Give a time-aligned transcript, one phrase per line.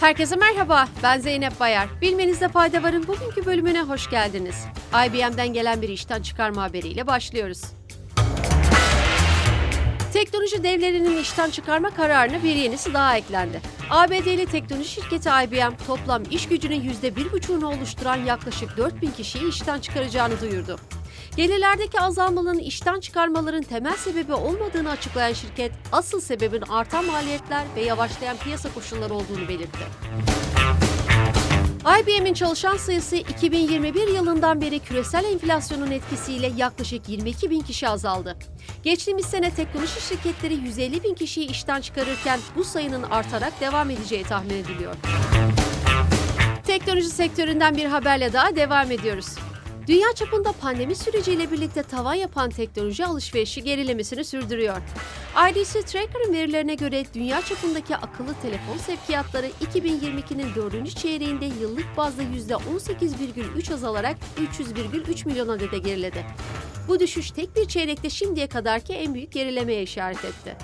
[0.00, 1.88] Herkese merhaba, ben Zeynep Bayar.
[2.00, 4.64] Bilmenizde fayda varın bugünkü bölümüne hoş geldiniz.
[5.06, 7.62] IBM'den gelen bir işten çıkarma haberiyle başlıyoruz.
[10.12, 13.60] Teknoloji devlerinin işten çıkarma kararına bir yenisi daha eklendi.
[13.90, 20.78] ABD'li teknoloji şirketi IBM toplam iş gücünün %1,5'unu oluşturan yaklaşık 4000 kişiyi işten çıkaracağını duyurdu.
[21.36, 28.36] Gelirlerdeki azalmanın işten çıkarmaların temel sebebi olmadığını açıklayan şirket, asıl sebebin artan maliyetler ve yavaşlayan
[28.36, 29.78] piyasa koşulları olduğunu belirtti.
[32.02, 38.36] IBM'in çalışan sayısı 2021 yılından beri küresel enflasyonun etkisiyle yaklaşık 22 bin kişi azaldı.
[38.82, 44.54] Geçtiğimiz sene teknoloji şirketleri 150 bin kişiyi işten çıkarırken bu sayının artarak devam edeceği tahmin
[44.54, 44.94] ediliyor.
[46.66, 49.36] Teknoloji sektöründen bir haberle daha devam ediyoruz.
[49.90, 54.76] Dünya çapında pandemi süreciyle birlikte tavan yapan teknoloji alışverişi gerilemesini sürdürüyor.
[55.50, 60.96] IDC Tracker'ın verilerine göre dünya çapındaki akıllı telefon sevkiyatları 2022'nin 4.
[60.96, 64.16] çeyreğinde yıllık bazda %18,3 azalarak
[64.54, 66.26] 300,3 milyon adede geriledi.
[66.88, 70.56] Bu düşüş tek bir çeyrekte şimdiye kadarki en büyük gerilemeye işaret etti.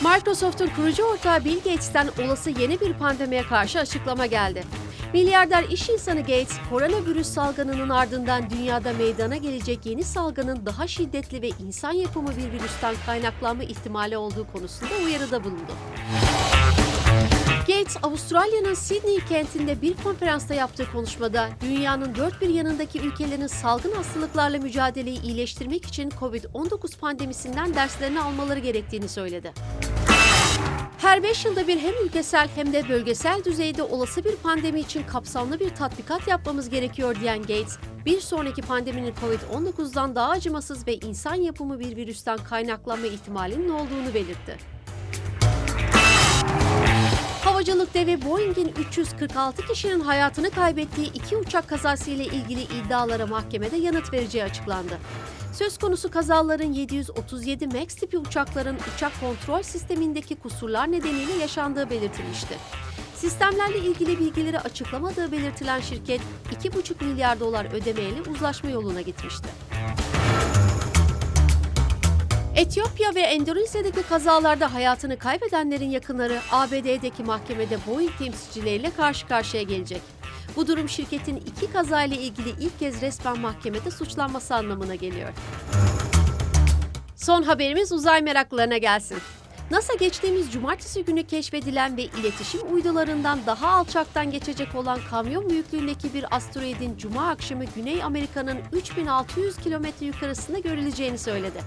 [0.00, 4.64] Microsoft'un kurucu ortağı Bill Gates'ten olası yeni bir pandemiye karşı açıklama geldi.
[5.12, 11.48] Milyarder iş insanı Gates, koronavirüs salgınının ardından dünyada meydana gelecek yeni salgının daha şiddetli ve
[11.48, 15.72] insan yapımı bir virüsten kaynaklanma ihtimali olduğu konusunda uyarıda bulundu.
[17.58, 24.58] Gates, Avustralya'nın Sydney kentinde bir konferansta yaptığı konuşmada dünyanın dört bir yanındaki ülkelerin salgın hastalıklarla
[24.58, 29.52] mücadeleyi iyileştirmek için COVID-19 pandemisinden derslerini almaları gerektiğini söyledi.
[30.98, 35.60] Her 5 yılda bir hem ülkesel hem de bölgesel düzeyde olası bir pandemi için kapsamlı
[35.60, 41.80] bir tatbikat yapmamız gerekiyor diyen Gates, bir sonraki pandeminin COVID-19'dan daha acımasız ve insan yapımı
[41.80, 44.77] bir virüsten kaynaklanma ihtimalinin olduğunu belirtti.
[47.58, 54.12] Havacılık devi Boeing'in 346 kişinin hayatını kaybettiği iki uçak kazası ile ilgili iddialara mahkemede yanıt
[54.12, 54.98] vereceği açıklandı.
[55.52, 62.54] Söz konusu kazaların 737 MAX tipi uçakların uçak kontrol sistemindeki kusurlar nedeniyle yaşandığı belirtilmişti.
[63.14, 66.20] Sistemlerle ilgili bilgileri açıklamadığı belirtilen şirket
[66.62, 69.48] 2,5 milyar dolar ödemeyle uzlaşma yoluna gitmişti.
[72.58, 80.02] Etiyopya ve Endonezya'daki kazalarda hayatını kaybedenlerin yakınları ABD'deki mahkemede Boeing temsilcileriyle karşı karşıya gelecek.
[80.56, 85.28] Bu durum şirketin iki kazayla ilgili ilk kez resmen mahkemede suçlanması anlamına geliyor.
[87.16, 89.18] Son haberimiz uzay meraklılarına gelsin.
[89.70, 96.36] NASA geçtiğimiz cumartesi günü keşfedilen ve iletişim uydularından daha alçaktan geçecek olan kamyon büyüklüğündeki bir
[96.36, 101.62] asteroidin cuma akşamı Güney Amerika'nın 3600 kilometre yukarısında görüleceğini söyledi.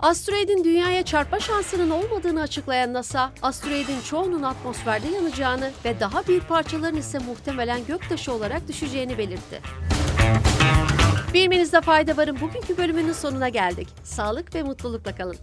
[0.00, 6.96] Asteroidin dünyaya çarpma şansının olmadığını açıklayan NASA, asteroidin çoğunun atmosferde yanacağını ve daha büyük parçaların
[6.96, 9.60] ise muhtemelen göktaşı olarak düşeceğini belirtti.
[11.34, 13.88] Bilmenizde fayda varın bugünkü bölümünün sonuna geldik.
[14.04, 15.36] Sağlık ve mutlulukla kalın.